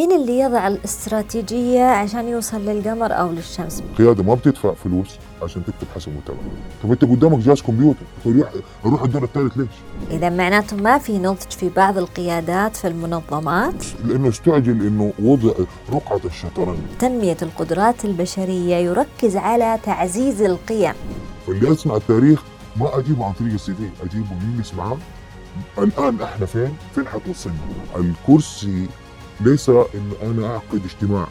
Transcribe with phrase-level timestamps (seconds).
[0.00, 5.08] مين اللي يضع الاستراتيجية عشان يوصل للقمر أو للشمس؟ القيادة ما بتدفع فلوس
[5.42, 6.42] عشان تكتب حسب متابعة
[6.82, 8.52] طب انت قدامك جهاز كمبيوتر تقول روح
[8.84, 9.68] روح الدور الثالث ليش؟
[10.10, 15.52] إذا معناته ما في نضج في بعض القيادات في المنظمات لأنه استعجل إنه وضع
[15.92, 20.94] رقعة الشطرنج تنمية القدرات البشرية يركز على تعزيز القيم
[21.46, 22.42] فاللي يصنع التاريخ
[22.76, 24.96] ما أجيبه عن طريق السي في أجيبه يجلس معاه
[25.78, 27.56] الآن إحنا فين؟ فين حتوصلنا؟
[27.96, 28.86] الكرسي
[29.40, 31.26] ليس انه أنا أعقد اجتماع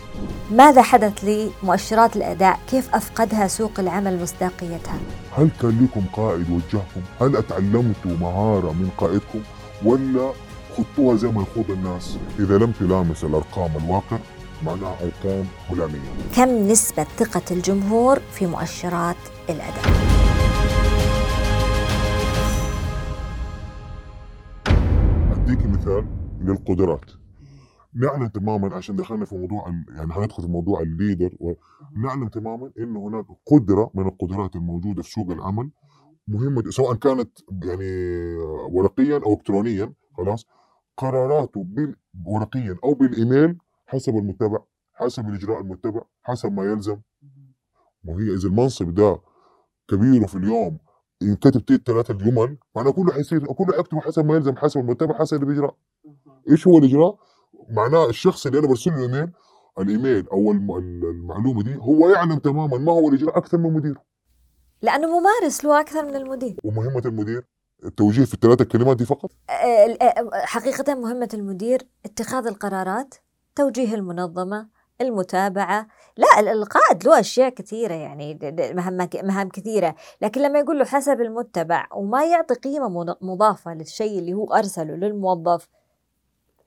[0.51, 4.99] ماذا حدث لمؤشرات الأداء؟ كيف أفقدها سوق العمل مصداقيتها؟
[5.37, 9.39] هل كان لكم قائد وجهكم؟ هل اتعلمتوا مهارة من قائدكم؟
[9.85, 10.31] ولا
[10.77, 14.17] خطوها زي ما يخوض الناس؟ إذا لم تلامس الأرقام الواقع
[14.65, 15.99] معناها أرقام هلاميه.
[16.35, 19.15] كم نسبة ثقة الجمهور في مؤشرات
[19.49, 19.85] الأداء؟
[25.31, 26.05] أديك مثال
[26.41, 27.24] للقدرات.
[27.95, 31.35] نعلم تماما عشان دخلنا في موضوع يعني حندخل في موضوع الليدر
[31.97, 35.71] نعلم تماما إنه هناك قدرة من القدرات الموجودة في سوق العمل
[36.27, 38.35] مهمة سواء كانت يعني
[38.71, 40.45] ورقيا أو الكترونيا خلاص
[40.97, 44.59] قراراته بال- ورقيا أو بالإيميل حسب المتبع
[44.93, 46.97] حسب الإجراء المتبع حسب ما يلزم.
[48.05, 49.19] وهي إذا المنصب ده
[49.87, 50.77] كبيره في اليوم
[51.21, 55.43] ينكتب تيت ثلاثة جمل معناه كله حيصير كله يكتب حسب ما يلزم حسب المتبع حسب
[55.43, 55.75] الإجراء.
[56.51, 57.17] إيش هو الإجراء؟
[57.69, 59.31] معناه الشخص اللي أنا برسل له إيميل
[59.79, 64.01] الإيميل أو الم- المعلومة دي هو يعلم تماما ما هو الإجراء أكثر من مديره
[64.81, 66.55] لأنه ممارس له أكثر من المدير.
[66.63, 67.43] ومهمة المدير
[67.85, 69.31] التوجيه في الثلاث الكلمات دي فقط؟
[70.33, 73.15] حقيقة مهمة المدير اتخاذ القرارات
[73.55, 74.67] توجيه المنظمة
[75.01, 78.39] المتابعة لا ال- القائد له أشياء كثيرة يعني
[78.73, 79.95] مهام مهام كثيرة.
[80.21, 84.95] لكن لما يقول له حسب المتبع وما يعطي قيمة مض- مضافة للشيء اللي هو أرسله
[84.95, 85.67] للموظف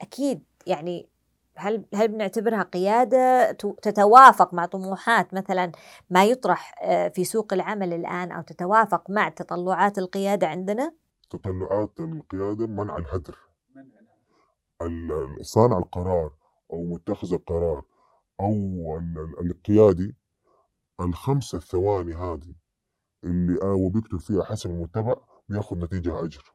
[0.00, 1.08] أكيد يعني
[1.56, 5.72] هل هل بنعتبرها قيادة ت- تتوافق مع طموحات مثلا
[6.10, 10.92] ما يطرح آه، في سوق العمل الآن أو تتوافق مع تطلعات القيادة عندنا؟
[11.30, 13.38] تطلعات القيادة منع الهدر.
[14.82, 16.32] ال- صانع القرار
[16.72, 17.84] أو متخذ القرار
[18.40, 18.52] أو
[18.98, 20.16] ال- ال- القيادي
[21.00, 22.54] الخمسة الثواني هذه
[23.24, 25.14] اللي هو بيكتب فيها حسب المتبع
[25.48, 26.52] بيأخذ نتيجة أجر.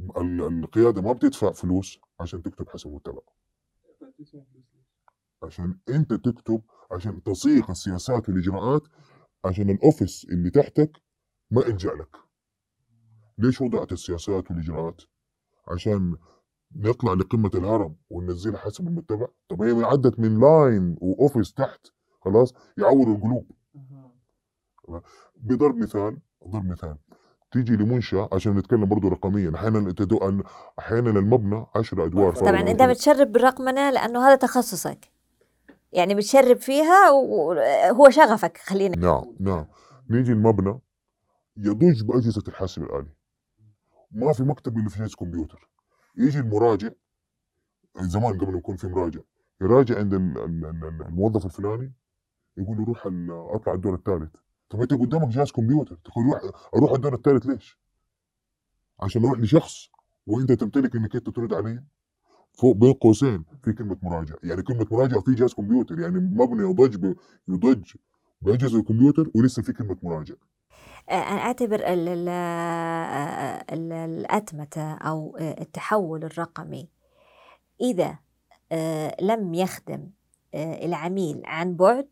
[0.00, 3.20] ال- القيادة ما بتدفع فلوس عشان تكتب حسب المتبع
[5.42, 6.62] عشان أنت تكتب
[6.92, 8.82] عشان تصيغ السياسات والإجراءات
[9.44, 11.02] عشان الأوفيس اللي تحتك
[11.50, 12.16] ما يلجا لك.
[13.38, 15.02] ليش وضعت السياسات والإجراءات؟
[15.68, 16.16] عشان
[16.76, 21.86] نطلع لقمة الهرم وننزلها حسب المتبع طب هي عدت من لاين وأوفيس تحت
[22.20, 23.50] خلاص يعوروا القلوب.
[25.36, 26.18] بضرب مثال
[26.48, 26.96] ضرب مثال.
[27.64, 29.52] تيجي لمنشأة عشان نتكلم برضو رقميا.
[29.54, 29.78] أحيانا
[30.78, 32.34] أحيانا المبنى 10 أدوار.
[32.34, 32.82] طبعا أنت.
[32.82, 35.10] بتشرب بالرقمنة لأنه هذا تخصصك.
[35.92, 38.96] يعني بتشرب فيها وهو شغفك خلينا.
[38.96, 39.66] نعم نعم.
[40.10, 40.78] نيجي المبنى
[41.56, 43.08] يضج بأجهزة الحاسب الآلي.
[44.12, 45.68] ما في مكتب إلا في جهاز كمبيوتر.
[46.16, 46.88] يجي المراجع
[48.00, 49.20] زمان قبل ما يكون في مراجع
[49.60, 51.92] يراجع عند ال- ال- ال- الموظف الفلاني
[52.56, 53.02] يقول له روح
[53.54, 54.34] أطلع الدور الثالث.
[54.68, 56.40] طب انت قدامك جهاز كمبيوتر تقول روح
[56.76, 57.78] أروح الدور الثالث ليش؟
[59.00, 59.90] عشان أروح لشخص
[60.26, 61.84] وانت تمتلك انك انت ترد عليه
[62.52, 67.14] فوق بين قوسين في كلمة مراجع يعني كلمة مراجع في جهاز كمبيوتر يعني مبني يضج
[67.48, 67.92] يضج
[68.42, 70.34] بأجهزة الكمبيوتر ولسه في كلمة مراجع
[71.10, 72.28] آه، أنا أعتبر ال- ال-
[73.72, 76.88] ال- الأتمتة أو التحول الرقمي
[77.80, 78.18] إذا
[79.20, 80.10] لم يخدم
[80.54, 82.08] العميل عن بعد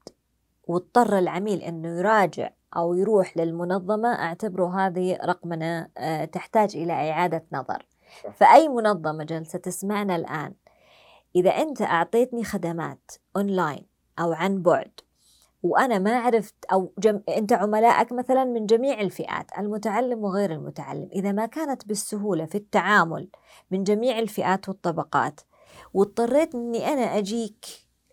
[0.66, 7.86] واضطر العميل إنه يراجع أو يروح للمنظمة أعتبره هذه رقمنه آه، تحتاج إلى إعادة نظر
[8.24, 8.30] صح.
[8.30, 10.54] فأي منظمة جالسه تسمعنا الآن
[11.36, 13.86] إذا أنت أعطيتني خدمات اونلاين
[14.18, 14.90] أو عن بعد
[15.62, 17.20] وأنا ما عرفت أو جم...
[17.28, 23.28] أنت عملائك مثلا من جميع الفئات المتعلم وغير المتعلم إذا ما كانت بالسهولة في التعامل
[23.70, 25.40] من جميع الفئات والطبقات
[25.94, 27.66] واضطريت إني أنا أجيك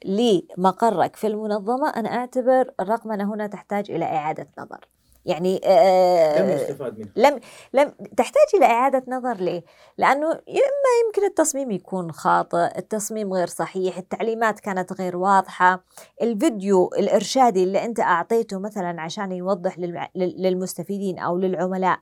[0.05, 4.87] لمقرك في المنظمة أنا أعتبر الرقمنه هنا تحتاج إلى إعادة نظر.
[5.25, 7.11] يعني آه لم يستفاد منها.
[7.15, 7.39] لم
[7.73, 9.63] لم تحتاج إلى إعادة نظر ليه؟
[9.97, 15.83] لأنه اما يمكن التصميم يكون خاطئ، التصميم غير صحيح، التعليمات كانت غير واضحة،
[16.21, 19.79] الفيديو الإرشادي اللي أنت أعطيته مثلا عشان يوضح
[20.15, 21.99] للمستفيدين أو للعملاء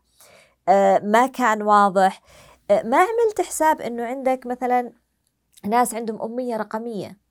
[0.69, 2.21] آه، ما كان واضح،
[2.71, 4.91] آه، ما عملت حساب إنه عندك مثلا
[5.65, 7.28] ناس عندهم أمية رقمية.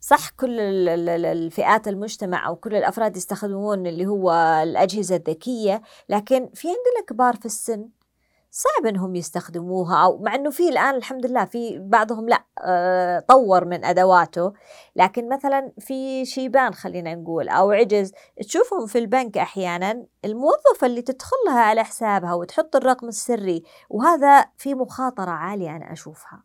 [0.00, 4.30] صح كل ال- ال- ال- الفئات المجتمع أو كل الأفراد يستخدمون اللي هو
[4.62, 7.88] الأجهزة الذكية لكن في عندنا كبار في السن
[8.52, 13.64] صعب إنهم يستخدموها أو مع إنه في الآن الحمد لله في بعضهم لا آه، طور
[13.64, 14.52] من أدواته
[14.96, 18.12] لكن مثلا في شيبان خلينا نقول أو عجز
[18.46, 24.74] تشوفهم في البنك أحيانا الموظفة اللي تدخل لها على حسابها وتحط الرقم السري وهذا في
[24.74, 26.42] مخاطرة عالية أنا أشوفها.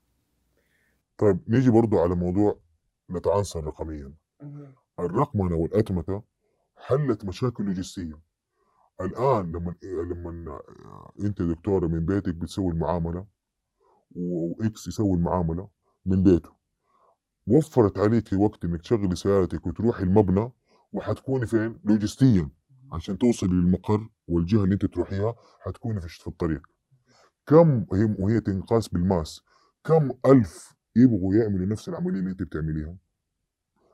[1.17, 2.59] طيب نيجي برضو على موضوع
[3.09, 4.13] نتعنصر رقميا.
[4.99, 6.23] الرقمنة والأتمتة
[6.77, 8.19] حلت مشاكل لوجستية
[9.01, 10.59] الآن لما لما
[11.19, 13.25] أنت دكتورة من بيتك بتسوي المعاملة
[14.15, 15.69] وإكس يسوي المعاملة
[16.05, 16.49] من بيته
[17.47, 20.51] وفرت عليك وقت إنك تشغلي سيارتك وتروحي المبنى
[20.93, 22.49] وحتكوني فين؟ لوجستيا.
[22.91, 26.61] عشان توصلي للمقر والجهة اللي أنت تروحيها حتكوني في في الطريق.
[27.47, 29.41] كم هي وهي تنقاس بالماس
[29.83, 32.95] كم ألف يبغوا يعملوا نفس العملية اللي أنت بتعمليها.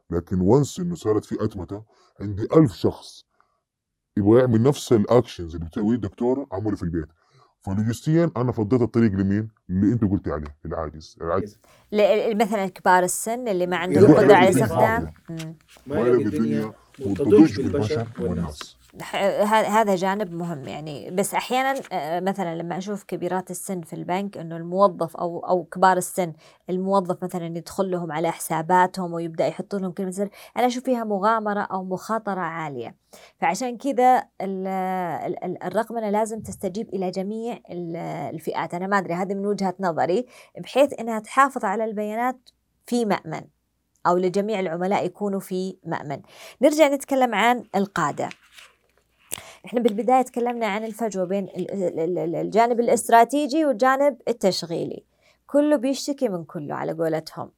[0.09, 1.83] لكن وانس إنه صارت في أتمتة
[2.19, 3.25] عندي ألف شخص
[4.18, 7.07] يبغى يعمل نفس ال actions اللي بتسويه الدكتور عمله في البيت.
[7.59, 11.57] فلوجستيا أنا فضيت الطريق لمين؟ اللي انت قلتي عليه العاجز العاجز.
[11.92, 15.56] ل- مثلا كبار السن اللي ما عندهم قدرة على مم.
[15.88, 16.74] ما يلاقي الدنيا؟
[17.06, 18.77] وتضج بالبشر والناس.
[19.49, 21.11] هذا جانب مهم يعني.
[21.11, 25.97] بس أحيانا آه، مثلا لما أشوف كبيرات السن في البنك إنه الموظف أو أو كبار
[25.97, 26.33] السن
[26.69, 31.61] الموظف مثلا يدخل لهم على حساباتهم ويبدأ يحط لهم كلمة سر أنا أشوف فيها مغامرة
[31.61, 32.95] أو مخاطرة عالية.
[33.38, 37.95] فعشان كذا ال- ال- ال- الرقمنه لازم تستجيب إلى جميع ال-
[38.35, 38.73] الفئات.
[38.73, 40.25] أنا ما أدري هذه من وجهة نظري
[40.59, 42.49] بحيث إنها تحافظ على البيانات
[42.85, 43.41] في مأمن
[44.07, 46.21] أو لجميع العملاء يكونوا في مأمن.
[46.61, 48.29] نرجع نتكلم عن القادة.
[49.66, 55.04] إحنا بالبداية تكلمنا عن الفجوة بين ال- ال- ال- الجانب الاستراتيجي والجانب التشغيلي.
[55.48, 57.52] كله بيشتكي من كله على قولتهم.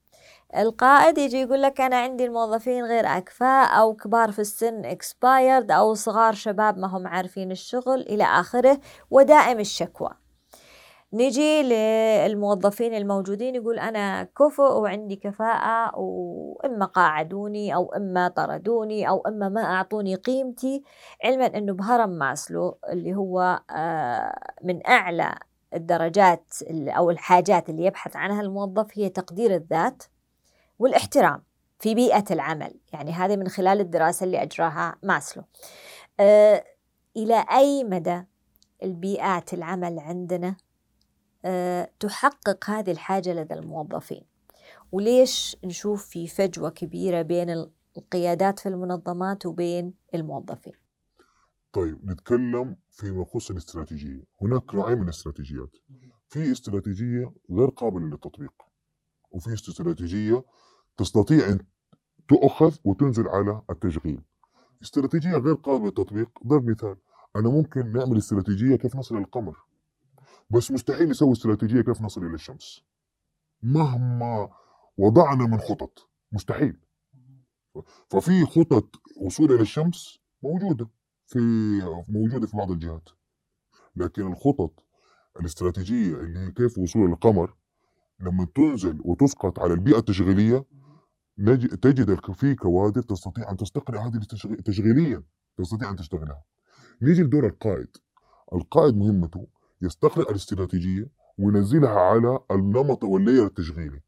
[0.58, 5.94] القائد يجي يقول لك أنا عندي الموظفين غير أكفاء أو كبار في السن expired أو
[5.94, 8.80] صغار شباب ما هم عارفين الشغل إلى آخره
[9.12, 10.10] ودائم الشكوى.
[11.14, 19.50] نجي للموظفين الموجودين يقول أنا كفؤ وعندي كفاءة وإما قاعدوني أو إما طردوني أو إما
[19.50, 20.84] ما أعطوني قيمتي
[21.24, 25.36] علما أنه بهرم ماسلو اللي هو آه، من أعلى
[25.74, 30.04] الدرجات ال- أو الحاجات اللي يبحث عنها الموظف هي تقدير الذات
[30.80, 31.44] والاحترام
[31.80, 32.74] في بيئة العمل.
[32.94, 35.44] يعني هذه من خلال الدراسة اللي أجراها ماسلو.
[36.20, 36.64] آه،
[37.18, 38.24] إلى أي مدى
[38.84, 40.56] البيئات العمل عندنا
[42.00, 44.24] تحقق هذه الحاجة لدى الموظفين.
[44.92, 47.66] وليش نشوف في فجوة كبيرة بين
[47.98, 50.74] القيادات في المنظمات وبين الموظفين؟
[51.74, 54.24] طيب نتكلم فيما يخص الاستراتيجية.
[54.42, 55.78] هناك نوعين من الاستراتيجيات.
[56.28, 58.54] في استراتيجية غير قابلة للتطبيق
[59.32, 60.44] وفي استراتيجية
[60.98, 61.60] تستطيع أن
[62.28, 64.22] تؤخذ وتنزل على التشغيل.
[64.82, 66.98] استراتيجية غير قابلة للتطبيق ضرب مثال.
[67.36, 69.58] أنا ممكن نعمل استراتيجية كيف نصل للقمر؟
[70.54, 72.84] بس مستحيل نسوي استراتيجية كيف نصل إلى الشمس
[73.64, 74.50] مهما
[74.98, 76.78] وضعنا من خطط مستحيل.
[78.10, 80.90] ففي خطط وصول إلى الشمس موجودة
[81.28, 81.40] في
[82.10, 83.10] موجودة في بعض الجهات.
[83.96, 84.86] لكن الخطط
[85.40, 87.56] الاستراتيجية اللي هي كيف وصول القمر
[88.20, 90.66] لما تنزل وتسقط على البيئة التشغيلية
[91.38, 94.20] نج- تجد في كوادر تستطيع أن تستقرئ هذه
[94.66, 95.24] تشغيليا
[95.58, 96.44] تستطيع أن تشتغلها.
[97.02, 97.98] نيجي لدور القائد.
[98.54, 99.48] القائد مهمته
[99.84, 101.10] يستقرئ الاستراتيجية
[101.40, 104.02] وينزلها على النمط واللير التشغيلي.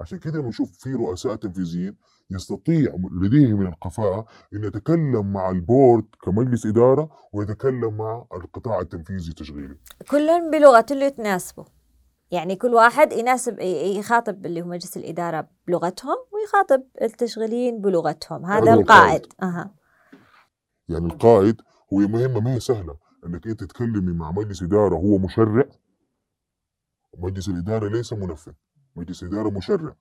[0.00, 1.96] عشان كده بنشوف في رؤساء تنفيذيين
[2.30, 9.76] يستطيع لديه من الكفاءة أن يتكلم مع البورد كمجلس إدارة ويتكلم مع القطاع التنفيذي التشغيلي.
[10.10, 11.64] كل بلغة اللي تناسبه
[12.30, 13.60] يعني كل واحد يناسب
[13.98, 18.44] يخاطب اللي هو مجلس الإدارة بلغتهم ويخاطب التشغيليين بلغتهم.
[18.46, 18.74] هذا.
[18.74, 19.26] القائد.
[19.42, 19.74] أها.
[20.88, 21.60] يعني القائد
[21.92, 23.03] هو مهمة ما هي سهلة.
[23.26, 25.64] إنك أنت تتكلمي مع مجلس إدارة هو مشرع.
[27.18, 28.52] مجلس الإدارة ليس منفذ.
[28.96, 29.96] مجلس الإدارة مشرع.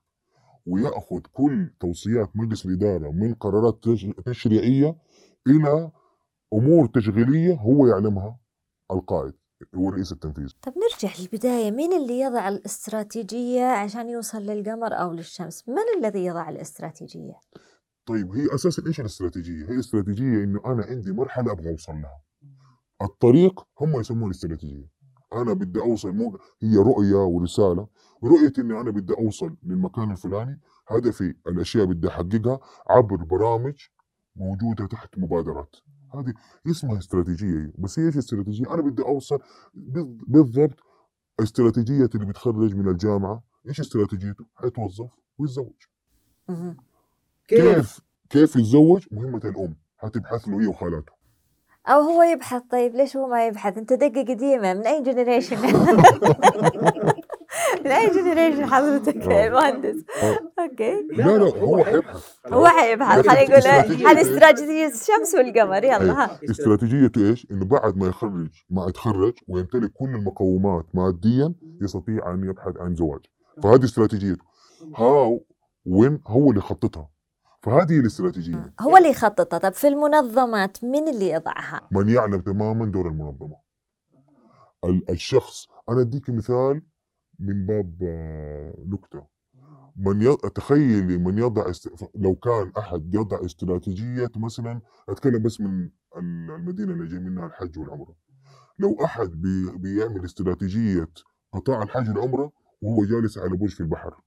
[0.65, 4.96] ويأخذ كل توصيات مجلس الإدارة من قرارات تش- تشريعية
[5.48, 5.92] إلى
[6.53, 8.39] أمور تشغيلية هو يعلمها
[8.92, 9.34] القائد
[9.75, 11.72] هو الرئيس التنفيذي طب نرجع للبداية.
[11.72, 15.75] مين اللي يضع الاستراتيجية عشان يوصل للقمر أو للشمس؟ من
[16.06, 17.39] الذي يضع الاستراتيجية؟
[18.06, 22.22] طيب هي أساسا إيش الاستراتيجية؟ هي الاستراتيجيه إنه أنا عندي مرحلة أبغى أوصل لها.
[23.01, 24.93] الطريق هم يسموه الاستراتيجية.
[25.33, 27.88] أنا بدي أوصل مو هي رؤية ورسالة،
[28.23, 32.59] رؤيتي إني أنا بدي أوصل للمكان الفلاني، هدفي الأشياء بدي أحققها
[32.89, 33.75] عبر برامج
[34.35, 35.75] موجودة تحت مبادرات.
[36.13, 36.33] هذه
[36.67, 39.39] اسمها استراتيجية بس هي إيش استراتيجية؟ أنا بدي أوصل
[39.73, 40.79] بال- بالضبط
[41.39, 45.73] استراتيجية اللي بيتخرج من الجامعة، إيش استراتيجيته؟ حيتوظف ويتزوج.
[47.47, 51.13] كيف كيف يتزوج مهمة الأم هتبحث له هي وخالاته
[51.88, 55.58] أو هو يبحث؟ طيب ليش هو ما يبحث؟ أنت دقه قديمه من أي generation
[57.86, 59.50] من أي generation حضرتك آه.
[59.50, 60.40] مهندس؟ آه.
[60.60, 61.08] okay.
[61.12, 62.36] لا لا هو حيبحث.
[62.48, 63.28] هو حيبحث.
[63.28, 65.84] خلينا نقول هذه استراتيجية الشمس والقمر.
[65.84, 66.24] يلا أيوة.
[66.24, 66.40] ها.
[66.50, 72.78] استراتيجيته إيش؟ إنه بعد ما يخرج ما يتخرج ويمتلك كل المقومات ماديا يستطيع أن يبحث
[72.80, 73.22] عن زواج.
[73.63, 74.44] فهذه استراتيجيته.
[74.96, 75.46] هاو
[75.86, 77.12] وين هو اللي خططها؟
[77.63, 78.74] فهذه الاستراتيجية.
[78.82, 79.58] هو اللي يخططها.
[79.58, 83.55] طب في المنظمات من اللي يضعها؟ من يعلم تماما دور المنظمة.
[84.86, 86.82] ال- الشخص أنا أديك مثال
[87.39, 89.27] من باب آه، نكتة.
[89.96, 90.36] من ي...
[90.55, 91.89] تخيلي من يضع است...
[92.15, 95.84] لو كان أحد يضع استراتيجية مثلا أتكلم بس من
[96.17, 98.15] ال- المدينة اللي جاي منها الحج والعمرة.
[98.79, 99.72] لو أحد بي...
[99.77, 101.08] بيعمل استراتيجية
[101.53, 102.51] قطاع الحج والعمرة
[102.82, 104.22] وهو جالس على برج في البحر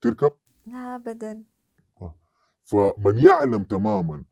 [0.00, 0.32] تركب؟
[0.66, 1.44] لا ابدا.
[2.68, 4.24] فمن يعلم تماما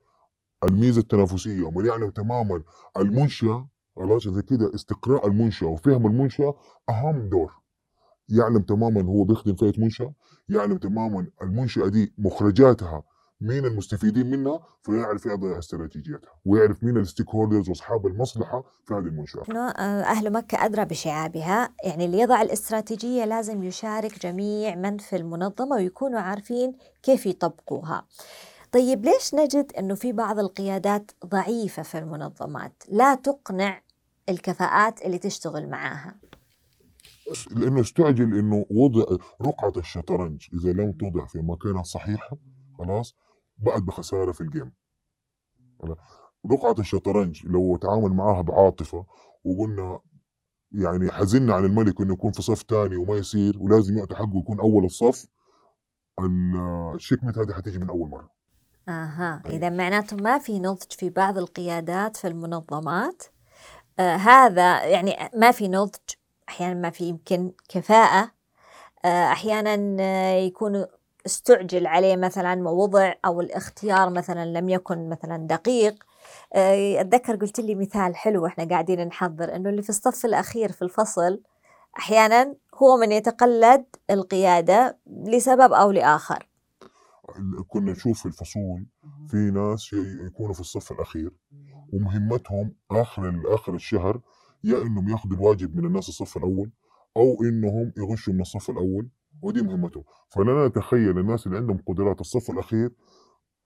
[0.64, 2.62] الميزة التنافسية ومن يعلم تماما
[2.97, 6.55] المنشأة خلاص زي كده استقراء المنشأة وفهم المنشأة
[6.88, 7.52] أهم دور.
[8.28, 10.14] يعلم تماما هو بيخدم فئه منشأة
[10.49, 13.02] يعلم تماما المنشأة دي مخرجاتها
[13.40, 19.43] مين المستفيدين منها فيعرف يضع استراتيجيتها ويعرف مين الستيك هولدرز وأصحاب المصلحة في هذه المنشأة.
[19.50, 21.75] إنه، آه، أهل مكة أدرى بشعابها.
[21.85, 28.07] يعني اللي يضع الاستراتيجية لازم يشارك جميع من في المنظمة ويكونوا عارفين كيف يطبقوها.
[28.73, 33.83] طيب ليش نجد أنه في بعض القيادات ضعيفة في المنظمات؟ لا تقنع
[34.28, 36.14] الكفاءات اللي تشتغل معاها.
[37.50, 39.05] لأنه استعجل إنه وضع
[39.43, 42.37] رقعة الشطرنج إذا لم توضع في مكانها الصحيحه
[42.78, 43.16] خلاص
[43.59, 44.73] بقت بخسارة في الجيم؟
[46.53, 49.07] رقعه الشطرنج لو تعامل معاها بعاطفة
[49.45, 50.01] وقلنا
[50.73, 54.61] يعني حزنا عن الملك إنه يكون في صف ثاني وما يصير ولازم يعطي حقه يكون
[54.61, 55.27] أول الصف
[56.21, 58.31] ال- الشكمة هذه حتيجي من أول مرة
[58.89, 59.57] أها أيوة.
[59.57, 63.23] إذا معناته ما في نضج في بعض القيادات في المنظمات
[63.99, 65.95] آه هذا يعني ما في نضج
[66.49, 68.31] أحيانا ما في يمكن كفاءة
[69.05, 70.85] آه أحيانا آه، يكون
[71.26, 76.04] استعجل عليه مثلا ووضع أو الاختيار مثلا لم يكن مثلا دقيق.
[76.54, 80.83] آه، أتذكر قلت لي مثال حلو إحنا قاعدين نحضر إنه اللي في الصف الأخير في
[80.83, 81.42] الفصل
[81.99, 86.49] أحيانا هو من يتقلد القيادة لسبب أو لآخر.
[87.68, 88.87] كنا نشوف في الفصول
[89.28, 89.92] في ناس
[90.26, 91.30] يكونوا في الصف الأخير
[91.92, 94.21] ومهمتهم آخر آخر الشهر
[94.64, 96.71] يا إنهم ياخذوا الواجب من الناس الصف الأول
[97.16, 99.09] أو إنهم يغشوا من الصف الأول.
[99.43, 102.90] ودي مهمتهم فلنا نتخيل الناس اللي عندهم قدرات الصف الأخير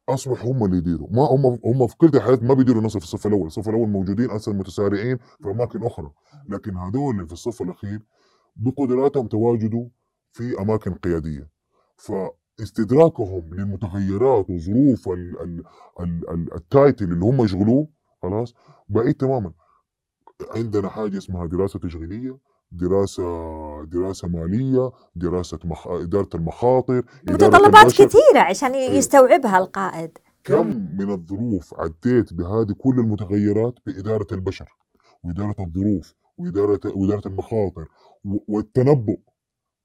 [0.09, 1.09] أصبح هم اللي يديروا.
[1.11, 3.47] ما هم هم في كل حياتهم ما بيديروا ناس في الصف الأول.
[3.47, 6.11] الصف الأول موجودين أصلا متسارعين في أماكن أخرى.
[6.49, 8.03] لكن هذول اللي في الصف الأخير
[8.57, 9.89] بقدراتهم تواجدوا
[10.33, 11.50] في أماكن قيادية.
[11.97, 15.65] فاستدراكهم للمتغيرات وظروف ال- ال-
[16.00, 17.89] ال- ال- التايتل اللي هم يشغلوه
[18.23, 18.55] خلاص
[18.89, 19.53] بعيد تماما.
[20.57, 22.39] عندنا حاجة اسمها دراسة تشغيلية.
[22.73, 23.23] دراسة
[23.85, 25.89] دراسة مالية دراسة مخ...
[25.89, 27.87] إدارة المخاطر متطلبات.
[27.93, 28.91] كثيرة عشان إيه.
[28.91, 30.67] يستوعبها القائد كم
[30.99, 34.69] من الظروف عديت بهذه كل المتغيرات بإدارة البشر
[35.25, 37.89] وإدارة الظروف وإدارة وإدارة المخاطر
[38.49, 39.19] والتنبؤ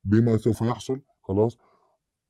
[0.04, 1.58] بما سوف يحصل خلاص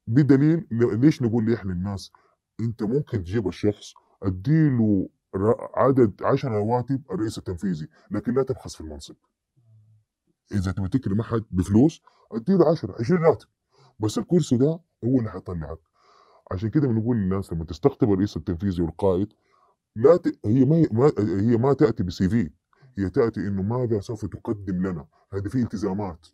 [0.08, 2.12] بدليل ليش نقول لإحنا الناس
[2.60, 3.94] أنت ممكن تجيب الشخص
[4.24, 9.16] أديله ر- عدد عشر رواتب الرئيس التنفيذي لكن لا تبخس في المنصب
[10.52, 13.48] إذا تبي تكرم أحد بفلوس أديله 10 20 راتب.
[14.00, 15.80] بس الكرسي ده هو اللي حيطلعك.
[16.52, 19.34] عشان كده بنقول للناس لما تستقطب الرئيس التنفيذي والقائد
[19.96, 20.40] لا ت...
[20.46, 22.50] هي ما ما هي ما تأتي بسي في
[22.98, 26.28] هي تأتي إنه ماذا سوف تقدم لنا؟ هذه في التزامات.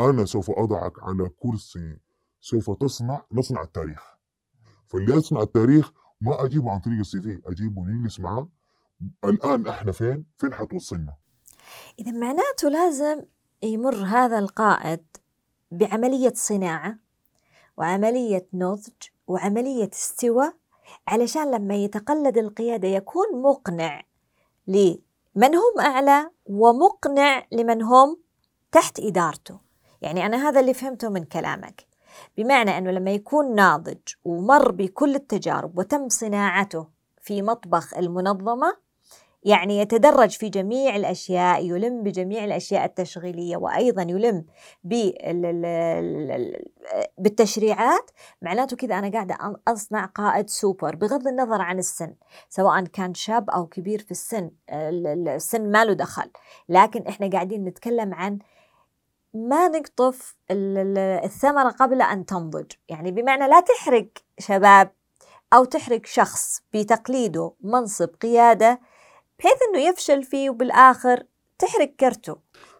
[0.00, 1.96] أنا سوف أضعك على كرسي
[2.40, 4.02] سوف تصنع نصنع التاريخ.
[4.86, 8.48] فاللي يصنع التاريخ ما أجيبه عن طريق السي في أجيبه نجلس معاه
[9.24, 11.16] الآن إحنا فين؟ فين حتوصلنا؟
[11.98, 13.22] إذا معناته لازم
[13.62, 15.04] يمر هذا القائد
[15.70, 16.96] بعملية صناعة
[17.76, 18.92] وعملية نضج
[19.26, 20.54] وعملية استواء
[21.08, 24.02] علشان لما يتقلد القيادة يكون مقنع
[24.66, 28.18] لمن هم أعلى ومقنع لمن هم
[28.72, 29.58] تحت إدارته.
[30.02, 31.86] يعني أنا هذا اللي فهمته من كلامك.
[32.36, 36.86] بمعنى أنه لما يكون ناضج ومر بكل التجارب وتم صناعته
[37.22, 38.76] في مطبخ المنظمة
[39.42, 44.44] يعني يتدرج في جميع الأشياء يلم بجميع الأشياء التشغيلية وأيضا يلم
[44.84, 46.66] بال- ال- ال- ال-
[47.18, 48.10] بالتشريعات.
[48.42, 52.14] معناته كذا أنا قاعدة أصنع قائد سوبر بغض النظر عن السن
[52.48, 56.30] سواء كان شاب أو كبير في السن ال- ال- السن ما له دخل.
[56.68, 58.38] لكن إحنا قاعدين نتكلم عن
[59.34, 62.72] ما نقطف ال- ال- الثمرة قبل أن تنضج.
[62.88, 64.06] يعني بمعنى لا تحرق
[64.38, 64.90] شباب
[65.52, 68.80] أو تحرق شخص بتقليده منصب قيادة
[69.40, 71.22] بحيث إنه يفشل فيه وبالآخر
[71.58, 72.36] تحرق كرته.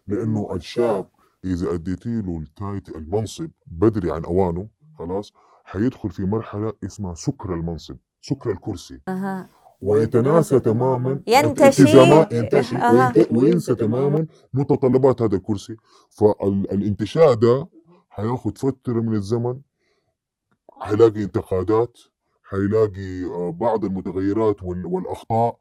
[0.07, 1.09] لأنه الشاب
[1.45, 4.67] إذا اديتي له ال title المنصب بدري عن أوانه
[4.99, 8.99] خلاص حيدخل في مرحلة اسمها سكر المنصب سكر الكرسي.
[9.07, 9.49] أها.
[9.81, 11.83] ويتناسى تماما ينتشي.
[12.31, 12.75] ينتشي.
[12.75, 15.75] وينت- وينسى تماما متطلبات هذا الكرسي.
[16.09, 17.67] فالانتشاء ده
[18.09, 19.59] حياخد فترة من الزمن
[20.81, 21.97] حيلاقي انتقادات
[22.43, 25.57] حيلاقي آه، بعض المتغيرات وال- والأخطاء.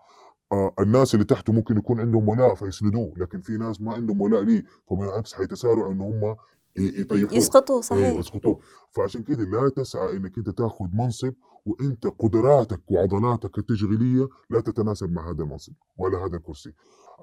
[0.53, 4.43] آه، الناس اللي تحته ممكن يكون عندهم ولاء فيسندوه لكن في ناس ما عندهم ولاء
[4.43, 6.37] ليه؟ فبالعكس حيتسارعوا إن هم
[6.77, 7.35] يطيحوه.
[7.35, 8.19] يسقطوا إيه، صحيح.
[8.19, 8.61] يسقطوه.
[8.91, 11.33] فعشان كده لا تسعى إنك أنت تاخذ منصب
[11.67, 16.73] وأنت قدراتك وعضلاتك التشغيلية لا تتناسب مع هذا المنصب ولا هذا الكرسي.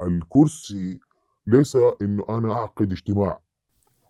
[0.01, 0.99] الكرسي
[1.47, 3.39] ليس إنه أنا أعقد اجتماع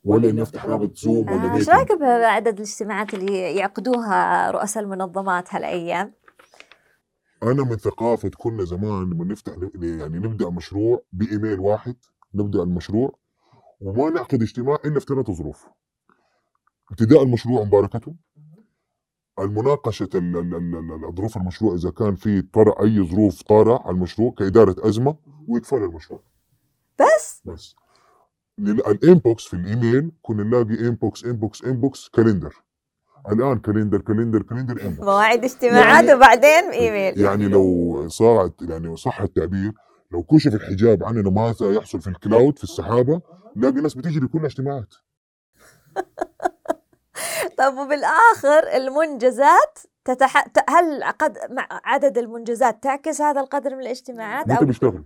[0.03, 5.55] ولا إني أفتح رابط زوم ولا آه، إيش رأيك بعدد الاجتماعات اللي يعقدوها رؤساء المنظمات
[5.55, 6.13] هالأيام؟
[7.43, 11.95] أنا من ثقافة كنا زمان لما نفتح يعني نبدأ مشروع بإيميل واحد
[12.33, 13.17] نبدأ المشروع
[13.81, 15.67] وما نعقد اجتماع إلا في ثلاث ظروف.
[16.91, 18.15] ابتداء المشروع ومباركته
[19.39, 23.95] المناقشة ال- ال- ال- ال- ظروف المشروع إذا كان في طرأ أي ظروف طارئة على
[23.95, 25.15] المشروع كإدارة أزمة
[25.47, 26.19] ويتفعل المشروع.
[26.99, 27.75] بس؟ بس.
[28.59, 32.55] ال inbox في الإيميل كنا نلاقي inbox inbox inbox calendar.
[33.31, 37.19] الآن calendar calendar calendar inbox مواعيد اجتماعات يعني- وبعدين إيميل.
[37.21, 39.71] يعني لو صارت يعني صح التعبير
[40.11, 43.21] لو كشف الحجاب عننا ماذا يحصل في ال cloud في السحابة
[43.55, 44.93] نلاقي ناس بتجري كلها اجتماعات
[47.57, 50.45] طب وبالآخر المنجزات تتح...
[50.69, 51.37] هل قد
[51.69, 55.03] عدد المنجزات تعكس هذا القدر من الاجتماعات؟ متى بيشتغل؟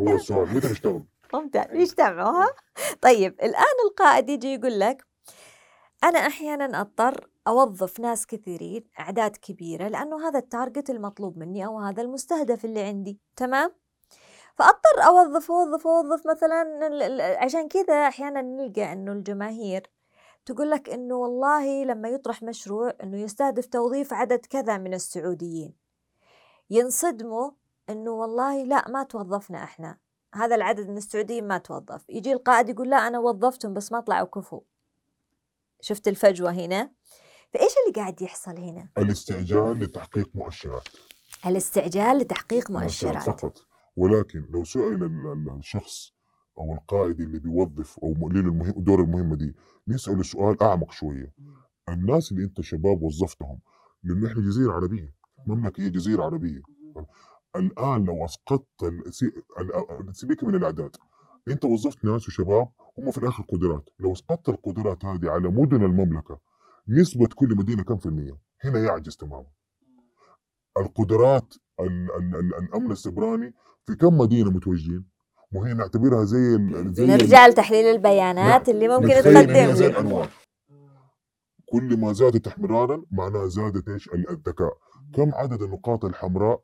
[0.00, 1.02] هو السؤال متى بيشتغل؟
[1.34, 2.48] ممتاز يجتمعوها
[3.00, 5.06] طيب الآن القائد يجي يقول لك
[6.04, 12.02] أنا أحيانا أضطر أوظف ناس كثيرين أعداد كبيرة لأنه هذا التارجت المطلوب مني أو هذا
[12.02, 13.72] المستهدف اللي عندي تمام؟
[14.54, 16.64] فأضطر أوظف أوظف أوظف مثلا
[17.44, 19.90] عشان كذا أحيانا نلقى أنه الجماهير
[20.46, 25.74] تقول لك أنه والله لما يطرح مشروع أنه يستهدف توظيف عدد كذا من السعوديين.
[26.70, 27.50] ينصدموا
[27.90, 29.98] أنه والله لا ما توظفنا إحنا.
[30.34, 32.04] هذا العدد من السعوديين ما توظف.
[32.08, 34.62] يجي القائد يقول لا أنا وظفتهم بس ما طلعوا كفو.
[35.86, 36.90] شفت الفجوة هنا؟
[37.54, 40.88] فإيش اللي قاعد يحصل هنا؟ الاستعجال لتحقيق مؤشرات.
[41.46, 43.22] الاستعجال لتحقيق مؤشرات.
[43.22, 43.58] فقط
[43.96, 46.12] ولكن لو سئل ال- ال- الشخص
[46.58, 49.54] أو القائد اللي بيوظف أو مؤلين المهم الدور المهمة دي
[49.88, 51.32] نساله سؤال أعمق شوية.
[51.88, 53.60] الناس اللي أنت شباب وظفتهم
[54.02, 55.14] لأنه إحنا جزيرة عربية
[55.46, 56.62] مملكة هي جزيرة عربية.
[57.56, 58.92] الآن لو أسقطت
[60.12, 60.96] سيبك من الأعداد.
[61.48, 63.88] انت وظفت ناس وشباب هم في الآخر قدرات.
[63.98, 66.38] لو اسقطت القدرات هذه على مدن المملكة
[66.88, 69.46] نسبة كل مدينة كم في المية؟ هنا يعجز تماما.
[70.78, 73.54] القدرات ال- ال- ال- الأمن السبراني
[73.86, 75.04] في كم مدينة متواجدين
[75.52, 76.58] وهي نعتبرها زي
[76.92, 80.28] زي نرجع لتحليل البيانات اللي ممكن زي تقدم الأنوار.
[81.66, 84.78] كل ما زادت احمرارا معناها زادت إيش؟ ال- الذكاء.
[85.14, 86.60] كم عدد النقاط الحمراء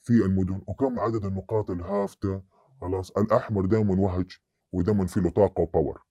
[0.00, 2.42] في المدن وكم عدد النقاط الهافتة
[2.80, 4.38] خلاص الاحمر دائما وهج
[4.72, 6.02] ودائما في له طاقة وباور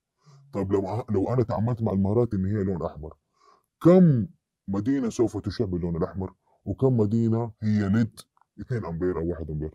[0.54, 3.14] طيب لو لو أنا تعاملت مع المهارات إن هي لون أحمر
[3.84, 4.28] كم
[4.68, 6.34] مدينة سوف تشع باللون الأحمر؟
[6.66, 8.20] وكم مدينة هي ليد
[8.62, 9.72] 2 امبير أو 1 امبير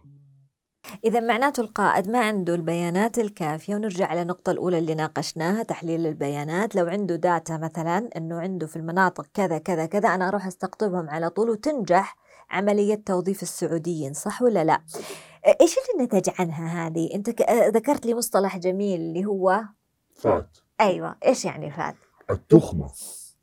[1.04, 6.76] إذا معناته القائد ما عنده البيانات الكافية ونرجع على النقطة الأولى اللي ناقشناها تحليل البيانات.
[6.76, 11.30] لو عنده data مثلا أنه عنده في المناطق كذا كذا كذا أنا أروح أستقطبهم على
[11.30, 12.16] طول وتنجح
[12.50, 14.80] عملية توظيف السعوديين صح ولا لا؟
[15.60, 19.62] إيش اللي نتج عنها هذه؟ أنت ك- ذكرت لي مصطلح جميل اللي هو
[20.14, 20.58] fat.
[20.80, 21.16] أيوة.
[21.26, 21.94] إيش يعني fat؟
[22.30, 22.90] التخمة.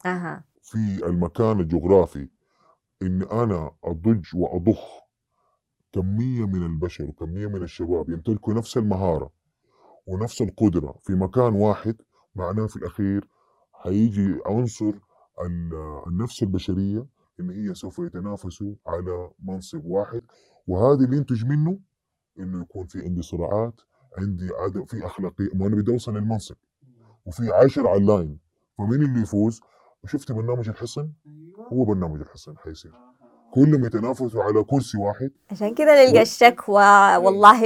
[0.05, 0.43] أها.
[0.63, 2.29] في المكان الجغرافي
[3.01, 4.79] إن أنا أضج وأضخ
[5.93, 9.31] كمية من البشر وكمية من الشباب يمتلكوا نفس المهارة
[10.07, 11.95] ونفس القدرة في مكان واحد
[12.35, 13.27] معناه في الأخير
[13.85, 14.93] هيجي عنصر
[15.45, 17.05] ال- النفس البشرية
[17.39, 20.21] إن هي سوف يتنافسوا على منصب واحد.
[20.67, 21.79] وهذا اللي ينتج منه
[22.39, 23.82] إنه يكون في عندي صراعات
[24.17, 26.56] عندي عدم في أخلاقية ما أنا بدي أوصل للمنصب
[27.25, 28.39] وفي عشر على اللاين
[28.78, 29.62] فمين اللي يفوز؟
[30.06, 31.12] شفت برنامج الحصن؟
[31.73, 32.93] هو برنامج الحصن حيصير
[33.51, 35.31] كلهم يتنافسوا على كرسي واحد.
[35.51, 37.15] عشان كذا نلقى الشكوى.
[37.17, 37.62] والله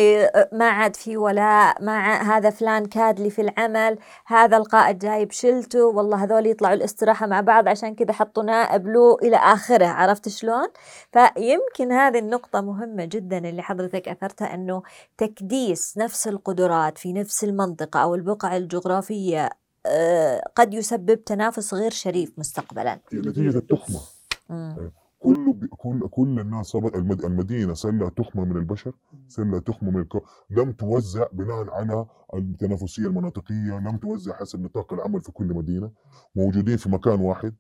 [0.52, 5.32] ما عاد في ولاء ما ع- هذا فلان كاد لي في العمل هذا القائد جايب
[5.32, 5.86] شلته.
[5.86, 9.86] والله هذول يطلعوا الاستراحة مع بعض عشان كذا حطوا نائب له إلى آخره.
[9.86, 10.68] عرفت شلون؟
[11.12, 14.84] فيمكن هذه النقطة مهمة جدا اللي حضرتك أثرتها أنه
[15.18, 19.50] تكديس نفس القدرات في نفس المنطقة أو البقعة الجغرافية
[19.86, 23.00] آه، قد يسبب تنافس غير شريف مستقبلا.
[23.14, 24.00] نتيجة التخمة.
[25.26, 25.54] مم.
[25.54, 28.94] كل كل كل الناس صابت المد- المدينة صار لها تخمة من البشر
[29.28, 30.20] صار لها تخمة من الكو...
[30.50, 35.92] لم توزع بناء على التنافسية المناطقية لم توزع حسب نطاق العمل في كل مدينة
[36.36, 37.56] موجودين في مكان واحد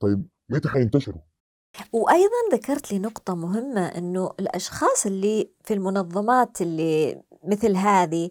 [0.00, 1.20] طيب متى حينتشروا؟
[1.92, 8.30] وأيضا ذكرت لي نقطة مهمة أنه الأشخاص اللي في المنظمات اللي مثل هذه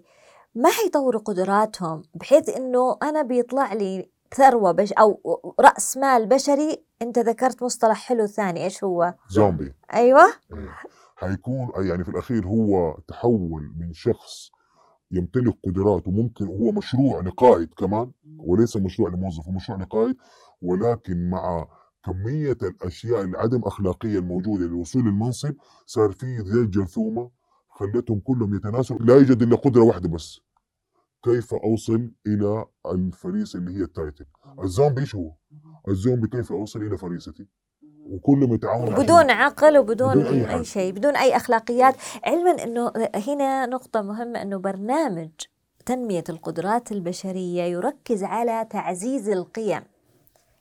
[0.56, 5.20] ما حيطوروا قدراتهم بحيث أنه أنا بيطلع لي ثروة بش أو
[5.60, 10.70] رأس مال بشري أنت ذكرت مصطلح حلو ثاني إيش هو؟ زومبي أيوة إيه.
[11.16, 14.52] حيكون يعني في الأخير هو تحول من شخص
[15.12, 20.16] يمتلك قدرات وممكن هو مشروع لقائد كمان وليس مشروع لموظف هو مشروع لقائد
[20.62, 21.68] ولكن مع
[22.06, 27.30] كمية الأشياء العدم أخلاقية الموجودة للوصول للمنصب صار في زي الجرثومة
[27.70, 30.42] خلتهم كلهم يتناسلوا لا يوجد إلا قدرة واحدة بس
[31.28, 34.26] كيف أوصل إلى الفريسة اللي هي ال title
[34.63, 35.32] الزومبي إيش هو؟
[35.88, 37.48] الزومبي كيف أوصل إلى فريستي؟
[38.10, 40.63] وكلهم يتعاونوا عشان- بدون عقل وبدون بدون أي أي.
[40.63, 41.96] شيء بدون أي أخلاقيات.
[42.26, 42.92] علما أنه
[43.28, 45.30] هنا نقطة مهمة أنه برنامج
[45.86, 49.82] تنمية القدرات البشرية يركز على تعزيز القيم.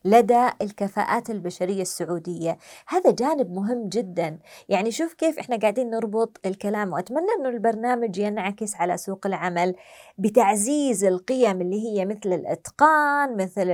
[0.07, 2.59] لدى الكفاءات البشرية السعودية.
[2.89, 4.39] هذا جانب مهم جدا.
[4.69, 9.75] يعني شوف كيف إحنا قاعدين نربط الكلام وأتمنى أنه البرنامج ينعكس على سوق العمل
[10.19, 13.71] بتعزيز القيم اللي هي مثل الإتقان مثل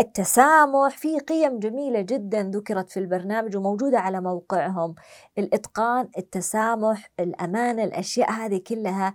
[0.00, 0.96] التسامح.
[0.98, 4.94] في قيم جميلة جدا ذكرت في البرنامج وموجودة على موقعهم.
[5.38, 9.14] الإتقان التسامح الأمانة الأشياء هذه كلها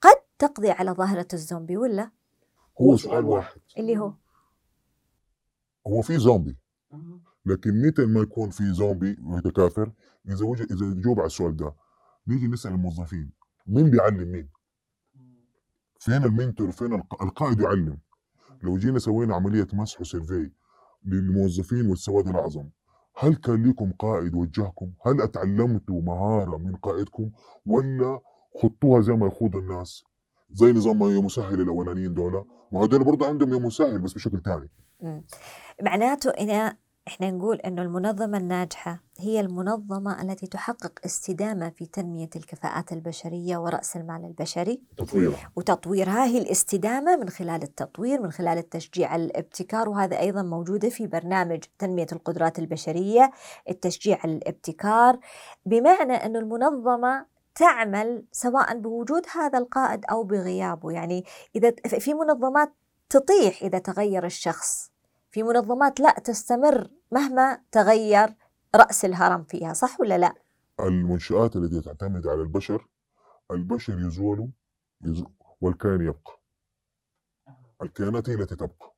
[0.00, 2.10] قد تقضي على ظاهرة الزومبي ولا؟
[2.80, 3.60] هو سؤال واحد.
[3.78, 4.12] اللي هو
[5.88, 6.56] هو في زومبي
[7.46, 9.92] لكن متى ما يكون في زومبي متكاثر
[10.28, 11.74] إذا وجد إذا جاوب على السؤال ده
[12.26, 13.30] نيجي نسأل الموظفين
[13.66, 14.48] مين بيعلم مين؟
[16.00, 17.98] فين المنتور فين الق- القائد يعلم؟
[18.62, 20.50] لو جينا سوينا عملية مسح وسيرفي
[21.04, 22.68] للموظفين والسواد الأعظم
[23.16, 27.30] هل كان لكم قائد وجهكم؟ هل أتعلمتوا مهارة من قائدكم
[27.66, 28.20] ولا
[28.62, 30.04] خطوها زي ما يخوض الناس؟
[30.50, 34.68] زي نظام يوم مسهل الاولانيين دول وهذول برضه عندهم يوم مسهل بس بشكل ثاني
[35.00, 35.24] مم.
[35.82, 36.76] معناته هنا
[37.08, 43.96] إحنا نقول إنه المنظمة الناجحة هي المنظمة التي تحقق استدامة في تنمية الكفاءات البشرية ورأس
[43.96, 44.82] المال البشري.
[44.96, 45.32] تطوير.
[45.56, 51.06] وتطويرها هي الاستدامة من خلال التطوير من خلال التشجيع على الابتكار وهذا أيضا موجودة في
[51.06, 53.30] برنامج تنمية القدرات البشرية
[53.68, 55.18] التشجيع على الابتكار.
[55.66, 60.90] بمعنى أن المنظمة تعمل سواء بوجود هذا القائد أو بغيابه.
[60.90, 61.24] يعني
[61.56, 62.72] إذا في منظمات
[63.10, 64.90] تطيح إذا تغير الشخص
[65.30, 68.34] في منظمات لا تستمر مهما تغير
[68.74, 70.34] رأس الهرم فيها صح ولا لا؟
[70.80, 72.88] المنشآت التي تعتمد على البشر
[73.50, 74.46] البشر يزولوا
[75.04, 75.24] يز...
[75.60, 76.38] والكيان يبقى
[77.82, 78.94] الكيانات هي التي تبقى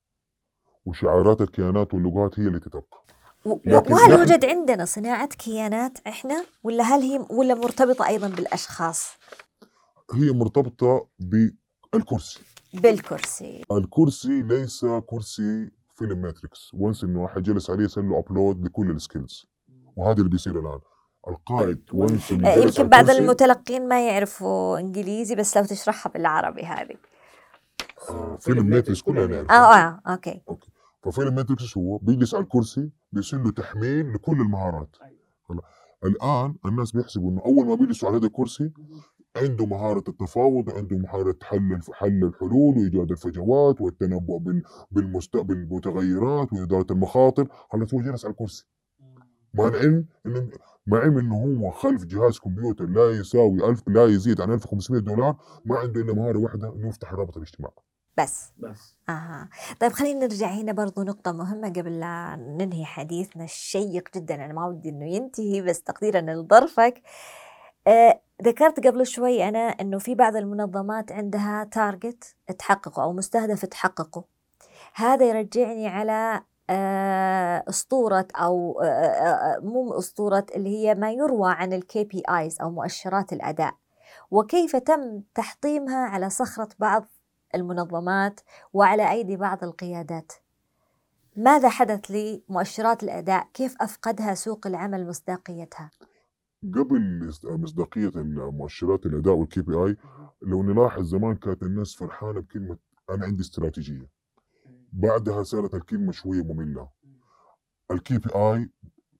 [0.87, 3.01] وشعارات الكيانات واللغات هي التي تبقى
[3.44, 9.09] وهل يوجد عندنا صناعة كيانات إحنا ولا هل هي ولا مرتبطة أيضا بالأشخاص؟
[10.14, 12.40] هي مرتبطة بالكرسي
[12.75, 13.65] بالكرسي.
[13.73, 16.71] الكرسي ليس كرسي فيلم ماتريكس.
[16.75, 19.47] once انه واحد جلس عليه يسوي له upload لكل ال skills
[19.97, 20.81] وهذا اللي بيصير الآن.
[21.29, 26.97] القائد once انه آه، يمكن بعض المتلقين ما يعرفوا إنجليزي بس لو تشرحها بالعربي هذه.
[28.11, 29.55] آه، فيلم ماتريكس كلنا نعرفه.
[29.55, 30.43] آه آه okay.
[31.03, 34.97] ففيلم ماتريكس هو بيجلس على الكرسي بيصير له تحميل لكل المهارات.
[36.05, 38.73] الآن الناس بيحسبوا إنه أول ما بيجلسوا على هذا الكرسي
[39.37, 46.87] عنده مهارة التفاوض وعنده مهارة حل حل الحلول وإيجاد الفجوات والتنبؤ بال- بالمستقبل بالمتغيرات وإدارة
[46.90, 47.49] المخاطر.
[47.73, 48.66] هلا هو جلس على الكرسي.
[49.55, 50.49] مع العلم إنه
[50.87, 55.37] مع علم إنه هو خلف جهاز كمبيوتر لا يساوي ألف لا يزيد عن 1500 دولار
[55.64, 57.75] ما عنده إلا مهارة واحدة إنه يفتح الرابط الاجتماعي.
[58.19, 58.53] بس.
[58.59, 58.97] بس.
[59.09, 59.49] أها.
[59.81, 64.35] طيب خلينا نرجع هنا برضو نقطة مهمة قبل لا ننهي حديثنا الشيق جدا.
[64.35, 67.01] أنا ما ودي إنه ينتهي بس تقديرا لظرفك آه
[68.43, 74.25] ذكرت قبل شوي أنا إنه في بعض المنظمات عندها target تحققه أو مستهدف تحققه.
[74.95, 81.53] هذا يرجعني على آه، أسطورة أو آه، آه، آه، مو أسطورة اللي هي ما يروى
[81.53, 83.75] عن ال KPIs أو مؤشرات الأداء.
[84.31, 87.07] وكيف تم تحطيمها على صخرة بعض
[87.55, 88.40] المنظمات
[88.73, 90.33] وعلى أيدي بعض القيادات؟
[91.37, 95.90] ماذا حدث لمؤشرات الأداء؟ كيف أفقدها سوق العمل مصداقيتها؟
[96.64, 99.97] قبل مصداقية المؤشرات الأداء وال KPI
[100.42, 102.79] لو نلاحظ زمان كانت الناس فرحانة بكلمة
[103.11, 104.09] أنا عندي استراتيجية
[104.92, 106.88] بعدها صارت الكلمة شوية مملة.
[107.90, 108.71] ال KPI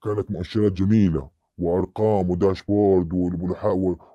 [0.03, 3.13] كانت مؤشرات جميلة وأرقام و dashboard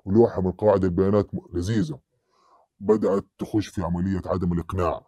[0.05, 1.99] ولوحة من قواعد البيانات لذيذة.
[2.79, 5.06] بدأت تخش في عملية عدم الإقناع.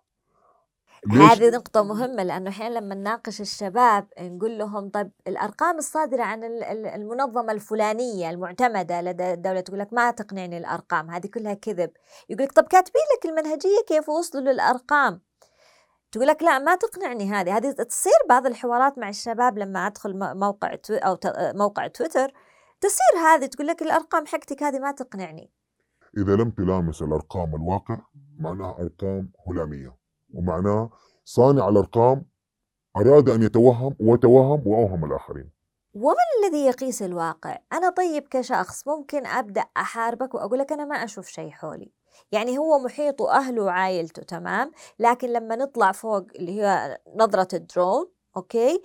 [1.07, 6.43] ليش؟ هذه نقطة مهمة لأنه أحيانا لما نناقش الشباب نقول لهم طيب الأرقام الصادرة عن
[6.43, 11.91] ال- ال- المنظمة الفلانية المعتمدة لدى الدولة تقول لك ما تقنعني الأرقام هذه كلها كذب.
[12.29, 15.21] يقول لك طب كاتبين لك المنهجية كيف وصلوا للأرقام؟
[16.12, 17.57] تقول لك لا ما تقنعني هذه.
[17.57, 21.17] هذه تصير بعض الحوارات مع الشباب لما أدخل موقع تو أو
[21.53, 22.33] موقع تويتر
[22.81, 25.51] تصير هذه تقول لك الأرقام حقتك هذه ما تقنعني.
[26.17, 27.97] إذا لم تلامس الأرقام الواقع
[28.39, 29.98] معناها أرقام هلامية.
[30.34, 30.89] ومعناه
[31.26, 32.26] صانع الأرقام
[32.98, 35.50] أراد أن يتوهم وتوهم وأوهم الآخرين.
[35.94, 41.28] ومن الذي يقيس الواقع؟ أنا طيب كشخص ممكن أبدأ أحاربك وأقول لك أنا ما أشوف
[41.28, 41.92] شيء حولي.
[42.32, 48.12] يعني هو محيط وأهله وعائلته تمام؟ لكن لما نطلع فوق اللي هي نظرة ال drone
[48.38, 48.82] okay؟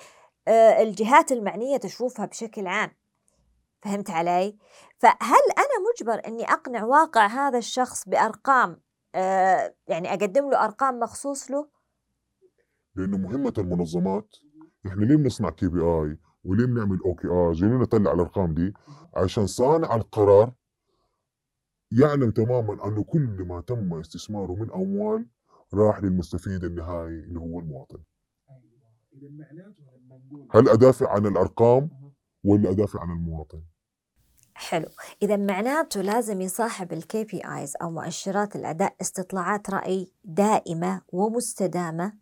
[0.48, 2.90] آه الجهات المعنية تشوفها بشكل عام.
[3.82, 4.56] فهمت علي؟
[4.98, 8.80] فهل أنا مجبر أني أقنع واقع هذا الشخص بأرقام
[9.14, 11.68] آه يعني أقدم له أرقام مخصوص له؟
[12.94, 14.36] لأنه مهمة المنظمات.
[14.86, 18.74] إحنا ليه بنصنع KPI وليه بنعمل OKRs وليه نطلع الأرقام دي.
[19.16, 20.52] عشان صانع القرار
[21.90, 25.26] يعلم تماما أنه كل ما تم استثماره من أموال
[25.74, 28.02] راح للمستفيد النهائي اللي هو المواطن.
[29.12, 31.90] إذا معناته لما نقول هل أدافع عن الأرقام
[32.44, 33.62] ولا أدافع عن المواطن؟
[34.54, 34.86] حلو.
[35.22, 42.12] إذا معناته لازم يصاحب الكي بي آيز أو مؤشرات الأداء استطلاعات رأي دائمة ومستدامة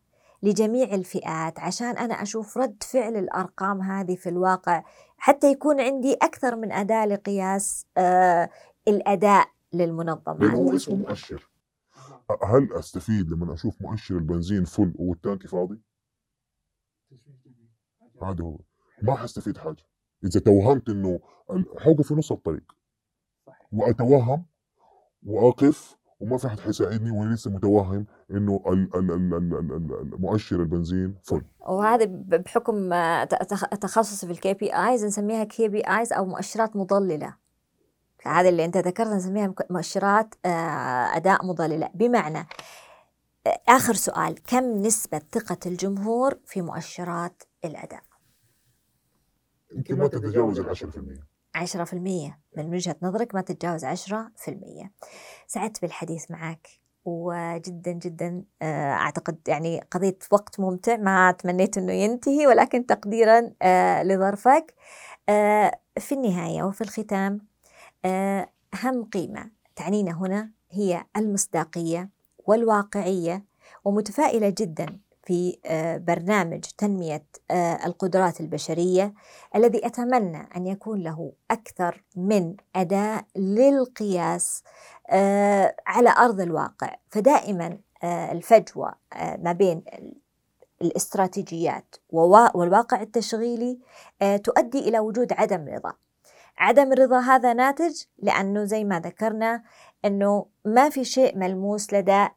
[0.43, 4.85] لجميع الفئات عشان أنا أشوف رد فعل الأرقام هذه في الواقع
[5.19, 8.51] حتى يكون عندي أكثر من أداة لقياس آه
[8.89, 11.51] الأداء لأنه للمنظمات هو اسمه مؤشر.
[12.43, 15.81] هل أستفيد لما أشوف مؤشر البنزين فل والتانكي فاضي؟
[18.23, 18.59] هذا هو.
[19.03, 19.85] ما حستفيد حاجة.
[20.25, 21.21] إذا توهمت إنه
[21.79, 22.73] حوقف في نص الطريق.
[23.73, 24.45] وأتوهم
[25.27, 28.63] واقف وما في حد حيساعدني وأنا لسه متوهم إنه
[30.19, 32.91] مؤشر البنزين full وهذا بحكم
[33.81, 37.35] تخصصي في ال KPIs نسميها KPIs أو مؤشرات مضللة.
[38.27, 40.49] هذا اللي أنت ذكرت نسميها مؤشرات آه،
[41.17, 41.91] أداء مضللة.
[41.95, 42.47] بمعنى
[43.47, 48.03] آه، آخر سؤال كم نسبة ثقة الجمهور في مؤشرات الأداء؟
[49.77, 51.95] يمكن ما تتجاوز ال 10% 10%
[52.57, 53.89] من وجهة نظرك ما تتجاوز 10%
[55.47, 56.69] سعدت بالحديث معك
[57.05, 64.03] وجدا جدا آه، أعتقد يعني قضيت وقت ممتع ما تمنيت أنه ينتهي ولكن تقديرا آه،
[64.03, 64.75] لظرفك.
[65.29, 67.41] آه، في النهاية وفي الختام
[68.75, 73.45] أهم قيمة تعنينا هنا هي المصداقية والواقعية
[73.85, 79.15] ومتفائلة جدا في آه، برنامج تنمية آه، القدرات البشرية
[79.57, 84.63] الذي أتمنى أن يكون له أكثر من أداة للقياس
[85.11, 86.97] آه، على أرض الواقع.
[87.11, 88.95] فدائما الفجوة
[89.39, 90.15] ما بين ال-
[90.83, 93.79] الاستراتيجيات والواقع التشغيلي
[94.45, 95.93] تؤدي إلى وجود عدم رضا.
[96.59, 99.63] عدم الرضا هذا ناتج لأنه زي ما ذكرنا
[100.05, 102.29] أنه ما في شيء ملموس لدى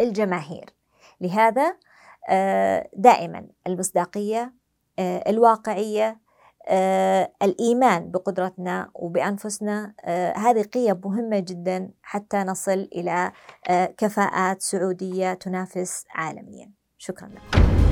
[0.00, 0.75] الجماهير.
[1.20, 1.76] لهذا
[2.28, 4.54] آه، دائما المصداقية
[4.98, 6.20] آه، الواقعية
[6.68, 9.94] آه، الإيمان بقدرتنا وبأنفسنا
[10.36, 13.32] هذه قيم مهمة جدا حتى نصل إلى
[13.98, 16.70] كفاءات سعودية تنافس عالميا.
[16.98, 17.85] شكرا لكم